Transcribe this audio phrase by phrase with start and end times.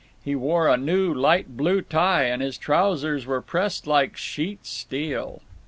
[0.25, 5.43] He wore a new light blue tie, and his trousers were pressed like sheet steel.